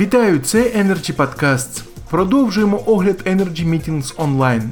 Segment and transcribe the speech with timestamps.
[0.00, 0.62] Вітаю, це
[1.16, 1.82] Podcasts.
[2.10, 4.62] Продовжуємо огляд Energy Meetings Online.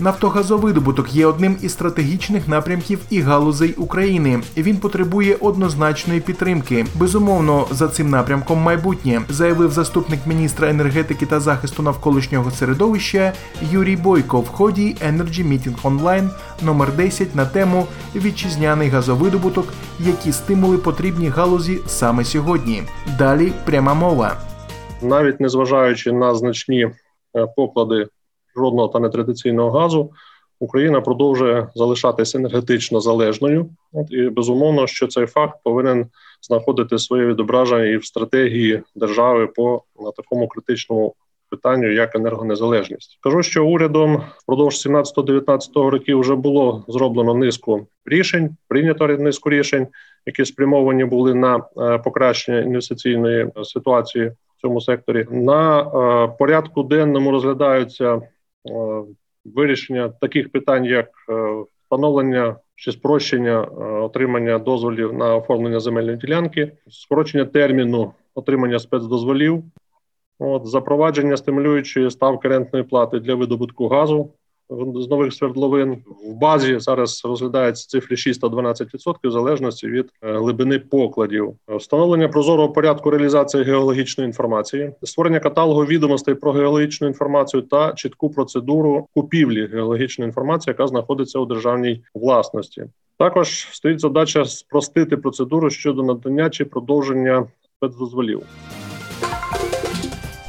[0.00, 4.40] Нафтогазовидобуток є одним із стратегічних напрямків і галузей України.
[4.56, 6.86] Він потребує однозначної підтримки.
[6.94, 13.32] Безумовно, за цим напрямком майбутнє, заявив заступник міністра енергетики та захисту навколишнього середовища
[13.70, 16.30] Юрій Бойко в ході Energy Meeting Online
[16.62, 19.66] номер 10 на тему Вітчизняний газовидобуток,
[20.00, 22.82] які стимули потрібні галузі саме сьогодні.
[23.18, 24.36] Далі пряма мова.
[25.02, 26.90] Навіть незважаючи на значні
[27.36, 28.06] е, поклади
[28.56, 30.10] жодного та нетрадиційного газу,
[30.60, 33.70] Україна продовжує залишатися енергетично залежною.
[33.92, 36.06] От і безумовно, що цей факт повинен
[36.42, 41.14] знаходити своє відображення і в стратегії держави по на такому критичному
[41.50, 43.18] питанню, як енергонезалежність.
[43.20, 49.86] Кажу, що урядом впродовж 17-19 років вже було зроблено низку рішень, прийнято низку рішень,
[50.26, 55.26] які спрямовані були на е, покращення інвестиційної ситуації в цьому секторі.
[55.30, 58.20] На е, порядку денному розглядаються
[59.44, 66.72] вирішення таких питань, як е, встановлення чи спрощення е, отримання дозволів на оформлення земельної ділянки,
[66.88, 69.64] скорочення терміну отримання спецдозволів,
[70.38, 74.30] от запровадження стимулюючої ставки рентної плати для видобутку газу
[74.70, 75.96] з нових свердловин.
[76.26, 82.28] В базі зараз розглядаються цифри 6 та 12% в залежності від е, глибини покладів, встановлення
[82.28, 89.66] прозорого порядку реалізації геологічної інформації, створення каталогу відомостей про геологічну інформацію та чітку процедуру купівлі
[89.66, 92.84] геологічної інформації, яка знаходиться у державній власності.
[93.18, 98.42] Також стоїть задача спростити процедуру щодо надання чи продовження спецдозволів.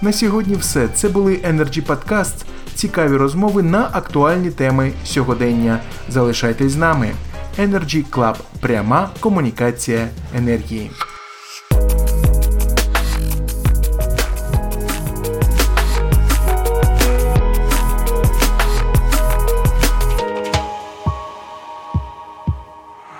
[0.01, 2.45] На сьогодні, все це були Energy Podcasts
[2.75, 5.79] цікаві розмови на актуальні теми сьогодення.
[6.09, 7.11] Залишайтесь з нами.
[7.59, 8.35] Energy Club.
[8.59, 10.91] пряма комунікація енергії.